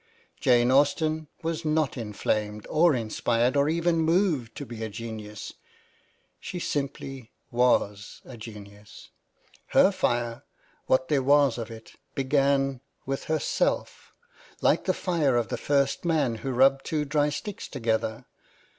[0.39, 5.53] Jane Austen was not inflamed or inspired or even moved to be a genius;
[6.39, 9.09] she simply was a genius.
[9.67, 10.43] Her fire,
[10.87, 14.11] what there was of it, began with herself;
[14.59, 18.25] like the fire of the first man who rubbed two dry sticks together.